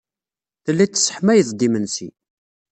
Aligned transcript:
Telliḍ 0.63 0.89
tesseḥmayeḍ-d 0.91 1.59
imensi. 1.67 2.09